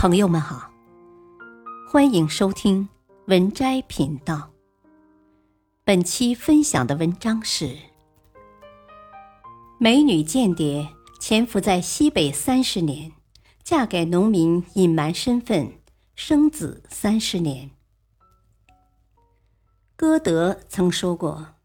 [0.00, 0.70] 朋友们好，
[1.86, 2.88] 欢迎收听
[3.26, 4.50] 文摘频道。
[5.84, 7.76] 本期分享的文章是：
[9.78, 10.88] 美女间谍
[11.20, 13.12] 潜伏在西北三十年，
[13.62, 15.70] 嫁给农民隐瞒身份，
[16.14, 17.70] 生子三十年。
[19.96, 21.56] 歌德曾说过：“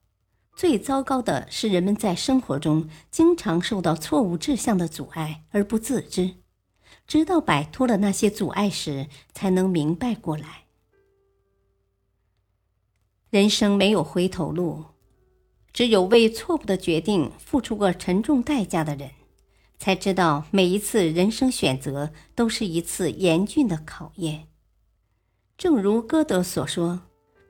[0.57, 6.36] 最糟糕的是人们在生活中经常受到错误志向的阻碍而不自知。”
[7.07, 10.65] 直到摆脱了那些阻碍时，才能明白过来。
[13.29, 14.86] 人生没有回头路，
[15.71, 19.11] 只有为错误的决定付出过沉重代价的人，
[19.77, 24.47] 才知道每一次人生选择都是一次严峻的考验。
[25.57, 27.01] 正如歌德所说：“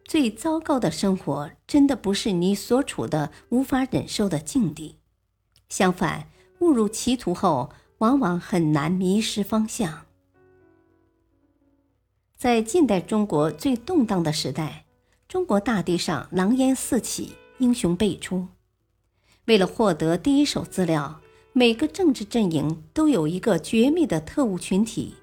[0.03, 4.99] 最糟糕的生活，真的不是你所处的无法忍受的境地，
[5.69, 6.29] 相反，
[6.59, 10.05] 误入歧途后。”往往很难迷失方向。
[12.35, 14.85] 在近代中国最动荡的时代，
[15.27, 18.47] 中国大地上狼烟四起，英雄辈出。
[19.45, 21.21] 为了获得第一手资料，
[21.53, 25.15] 每个政治阵营都有一个绝密的特务群体。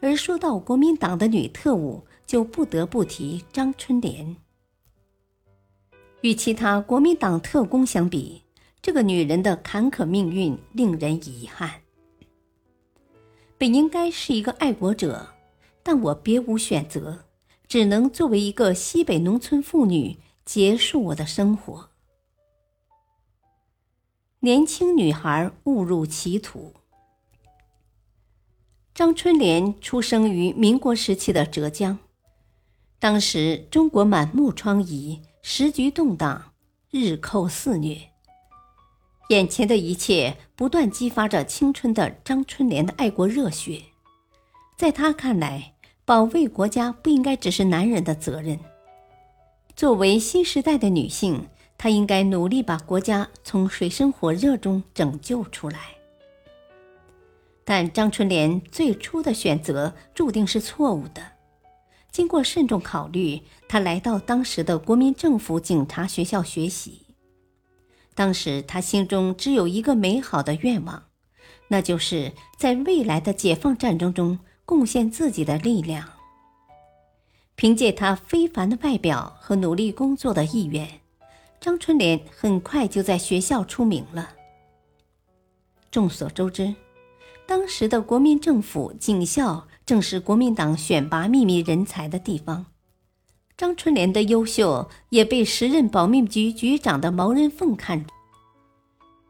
[0.00, 4.36] 而说到国民党的女特务，就不得不提张春莲。
[6.20, 8.42] 与其他国民党特工相比，
[8.82, 11.70] 这个女人的坎坷命运令人遗憾。
[13.64, 15.26] 本应该是一个爱国者，
[15.82, 17.24] 但我别无选择，
[17.66, 21.88] 只能作为一个西北农村妇女结束我的生活。
[24.40, 26.74] 年轻女孩误入歧途。
[28.92, 31.98] 张春莲出生于民国时期的浙江，
[32.98, 36.52] 当时中国满目疮痍，时局动荡，
[36.90, 38.13] 日寇肆虐。
[39.28, 43.80] 眼前的一切不断激发着青春的张春莲的爱国热血，
[44.76, 45.72] 在她看来，
[46.04, 48.58] 保卫国家不应该只是男人的责任。
[49.74, 51.48] 作为新时代的女性，
[51.78, 55.78] 她应该努力把国家从水深火热中拯救出来。
[57.64, 61.22] 但张春莲最初的选择注定是错误的。
[62.12, 67.03] 经过慎重考虑，她来到当时的国民政府警察学校学习。
[68.14, 71.04] 当时他心中只有一个美好的愿望，
[71.68, 76.08] 那就是在未来的解放战争中贡献自己的力量。
[77.56, 81.00] 凭借他非凡的外表和努力工作的意愿，
[81.60, 84.30] 张春莲很快就在学校出名了。
[85.90, 86.74] 众所周知，
[87.46, 92.66] 当时的国民政府警校正是国民党选拔秘密人才的地方。
[93.56, 98.04] 张春莲的优秀也被时任保密局局长的毛人凤看。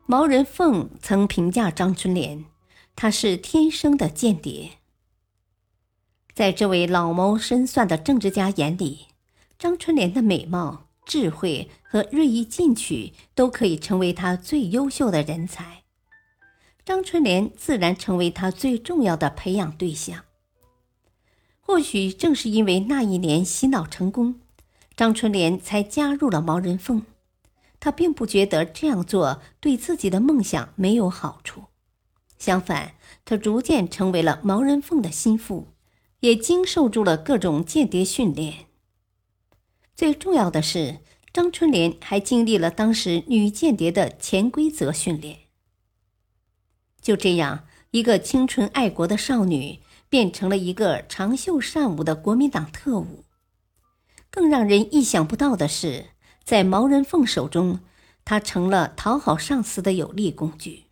[0.06, 2.44] 毛人凤曾评价张春莲
[2.96, 4.78] ：“她是天生的间谍。”
[6.34, 9.06] 在这位老谋深算的政治家眼里，
[9.58, 15.84] 张春莲的美貌、智慧和锐意进取都可以成为他最优秀的人才。
[16.84, 20.24] 张春莲自然成为他最重要的培养对象。
[21.66, 24.38] 或许正是因为那一年洗脑成功，
[24.94, 27.06] 张春莲才加入了毛人凤。
[27.80, 31.64] 他并不觉得这样做对自己的梦想没有好处，
[32.38, 32.94] 相反，
[33.24, 35.68] 他逐渐成为了毛人凤的心腹，
[36.20, 38.66] 也经受住了各种间谍训练。
[39.96, 40.98] 最重要的是，
[41.32, 45.38] 张春莲还经历了当时女间谍的潜规则训练。
[47.00, 49.80] 就这样，一个清纯爱国的少女。
[50.14, 53.24] 变成了一个长袖善舞的国民党特务。
[54.30, 56.10] 更让人意想不到的是，
[56.44, 57.80] 在毛人凤手中，
[58.24, 60.84] 他成了讨好上司的有力工具。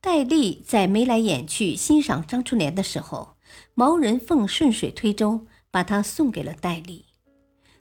[0.00, 3.36] 戴笠在眉来眼去欣赏张春莲的时候，
[3.74, 7.04] 毛人凤顺水推舟，把他送给了戴笠。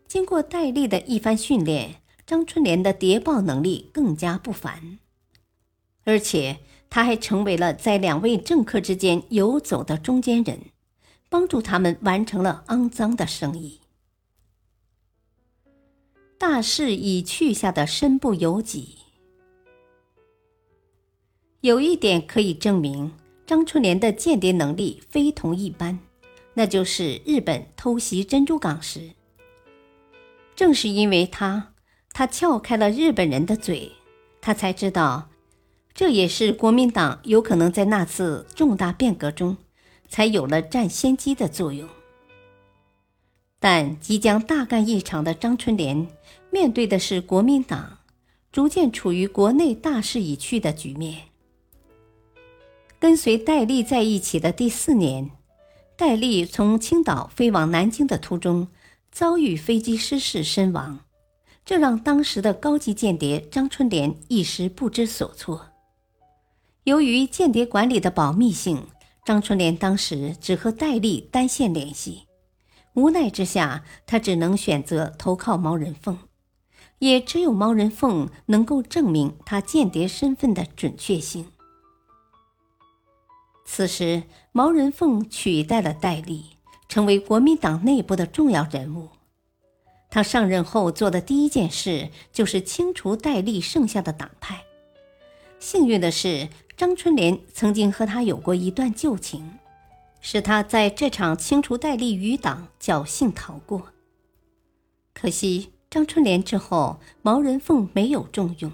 [0.06, 5.00] 经过戴笠的一番训练，张春莲的谍报能力更加不凡，
[6.04, 6.60] 而且。
[6.90, 10.60] 他还成为了在两位政客之间游走的中间人，
[11.30, 13.80] 帮助他们完成了肮脏的生意。
[16.38, 18.98] 大势已去下的身不由己。
[21.62, 23.12] 有一点可以证明
[23.46, 26.00] 张春莲的间谍能力非同一般，
[26.54, 29.12] 那就是日本偷袭珍珠港时，
[30.56, 31.74] 正是因为他，
[32.14, 33.92] 他撬开了日本人的嘴，
[34.42, 35.29] 他才知道。
[35.94, 39.58] 这也是国民党有可能在那次重大变革中，
[40.08, 41.88] 才有了占先机的作用。
[43.60, 46.08] 但即将大干一场的张春莲，
[46.50, 47.98] 面对的是国民党，
[48.52, 51.24] 逐渐处于国内大势已去的局面。
[52.98, 55.32] 跟随戴笠在一起的第四年，
[55.98, 58.70] 戴笠从青岛飞往南京的途中，
[59.12, 61.00] 遭遇飞机失事身亡，
[61.66, 65.69] 这让当时的高级间谍张春莲一时不知所措。
[66.90, 68.88] 由于间谍管理的保密性，
[69.24, 72.24] 张春莲当时只和戴笠单线联系。
[72.96, 76.18] 无奈之下，他只能选择投靠毛人凤，
[76.98, 81.46] 也只有毛人凤能够证明他间谍身份的准确性。
[83.68, 86.44] 此时，毛人凤取代了戴笠，
[86.88, 89.10] 成为国民党内部的重要人物。
[90.10, 94.64] 他上任后做的第一件事就是清除戴笠剩下的党派。
[95.60, 96.48] 幸运的是，
[96.80, 99.60] 张春莲曾经和他有过一段旧情，
[100.22, 103.90] 使他在这场清除戴笠余党侥幸逃过。
[105.14, 108.72] 可惜，张春莲之后，毛人凤没有重用，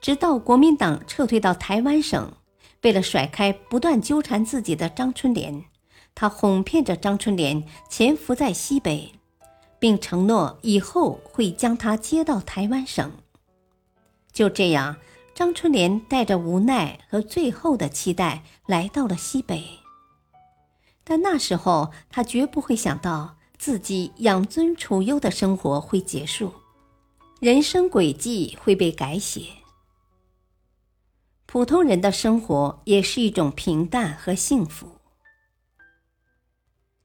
[0.00, 2.32] 直到国民党撤退到台湾省。
[2.80, 5.66] 为了甩开不断纠缠自己的张春莲，
[6.14, 9.12] 他哄骗着张春莲潜伏在西北，
[9.78, 13.12] 并承诺以后会将她接到台湾省。
[14.32, 14.96] 就这样，
[15.34, 19.64] 张春莲带着无奈和最后的期待来到了西北。
[21.02, 26.52] 但那时候，他绝不会想到自己养尊处优的生活会结束，
[27.40, 29.42] 人生轨迹会被改写。
[31.46, 34.98] 普通人的生活也是一种平淡和幸福。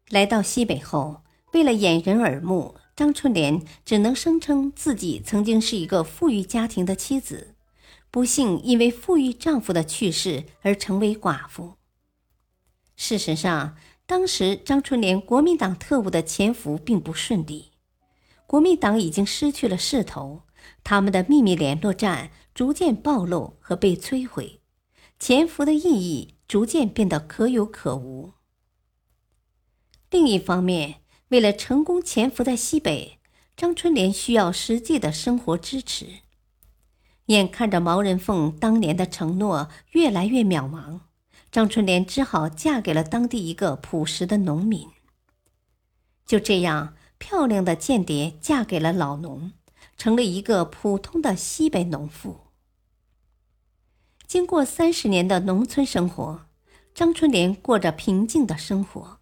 [0.10, 1.24] 来到西北后，
[1.54, 7.56] 为了掩人耳目，张春莲只能声称自己曾经是一个富裕家庭的妻子，
[8.12, 11.76] 不幸因为富裕丈夫的去世而成为寡妇。
[12.96, 17.72] 事实上，当时张春莲国民党特务的潜伏并不顺利，
[18.48, 20.42] 国民党已经失去了势头。
[20.84, 24.60] 他们的秘密联络站逐渐暴露和被摧毁，
[25.20, 28.34] 潜伏的意义逐渐变得可有可无。
[30.10, 33.20] 另一方面，为了成功潜伏在西北，
[33.56, 36.08] 张春莲需要实际的生活支持。
[37.30, 41.00] 眼看着毛人凤当年的承诺越来越渺茫，
[41.52, 44.88] 张春莲只好嫁给了当地一个朴实的农民。
[46.26, 49.54] 就这样，漂亮的间谍嫁给了老农。
[49.98, 52.40] 成了一个普通的西北农妇。
[54.26, 56.46] 经过三十年的农村生活，
[56.94, 59.20] 张春莲过着平静的生活，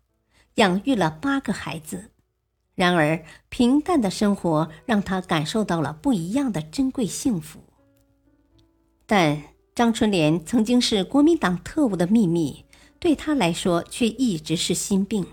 [0.55, 2.11] 养育了八个孩子。
[2.75, 7.61] 然而，平淡的生活让她感受到了不一样的珍贵幸福。
[9.07, 9.41] 但
[9.73, 12.65] 张春莲曾经是国民党特务的秘密，
[12.99, 15.25] 对她来说却一直是心病。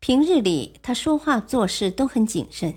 [0.00, 2.74] 平日里，她说话做事都很谨慎。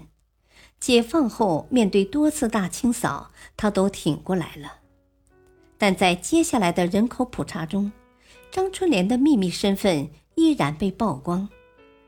[0.80, 4.80] 解放后，面对多次大清扫，他都挺过来了。
[5.78, 7.92] 但在接下来的人口普查中，
[8.50, 11.48] 张春莲的秘密身份依然被曝光。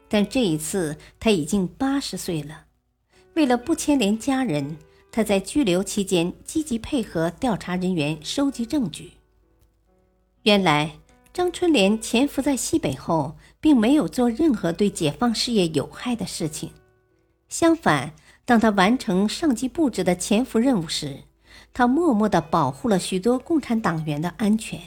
[0.10, 2.66] 但这一次，他已经八十岁了。
[3.36, 4.78] 为了不牵连家人，
[5.16, 9.12] 他在拘留期间积极配合调查人员收集证据。
[10.42, 10.98] 原来，
[11.32, 16.72] 张春莲潜伏在西北后，并没有做任何对解放事业有害的事情，
[17.48, 18.14] 相反。
[18.46, 21.20] 当他完成上级布置的潜伏任务时，
[21.74, 24.82] 他默默地保护了许多共产党员的安全。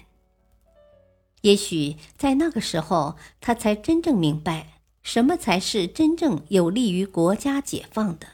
[1.42, 8.26] 也许在那个时候，他才真正明白什么才是真正有利于国家解放的。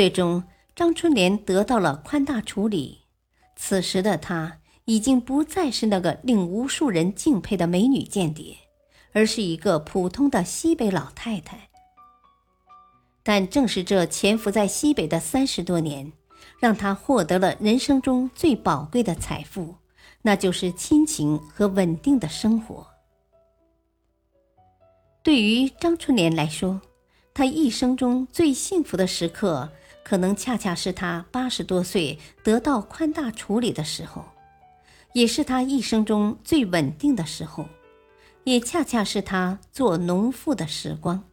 [0.00, 3.02] 最终，张春莲得到了宽大处理。
[3.54, 8.56] 此时的她已经不再是那个令无数人敬佩的美女间谍，
[9.12, 11.68] 而是一个普通的西北老太太。
[13.22, 16.10] 但正是这潜伏在西北的三十多年，
[16.58, 19.74] 让她获得了人生中最宝贵的财富，
[20.22, 22.86] 那就是亲情和稳定的生活。
[25.22, 26.80] 对于张春莲来说，
[27.34, 29.70] 她一生中最幸福的时刻，
[30.02, 34.24] 可能恰恰是他八十多岁得到宽大处理的时候，
[35.12, 37.66] 也是他一生中最稳定的时候，
[38.44, 41.24] 也恰恰是他做农妇的时光。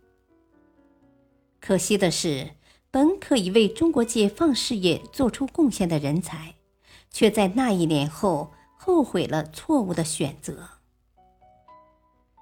[1.60, 2.52] 可惜的是，
[2.92, 6.56] 本可以为中国解放事业做出贡献的人才，
[7.10, 10.70] 却在那一年后后悔了错误的选择。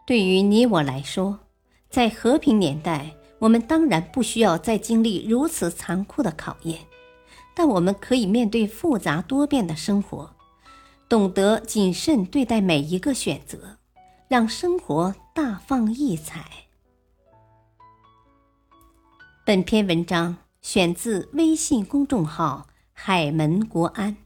[0.05, 1.39] 对于你我来说，
[1.89, 6.79] 在和平年代，我们当然不需要再经历如此残酷的考验，
[7.53, 10.35] 但我们可以面对复杂多变的生活，
[11.07, 13.77] 懂得谨慎对待每一个选择，
[14.27, 16.45] 让生活大放异彩。
[19.45, 24.17] 本篇文章选自微信公众号“海门国安”。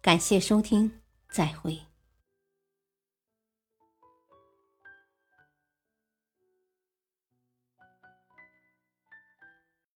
[0.00, 0.92] 感谢收听，
[1.30, 1.80] 再会。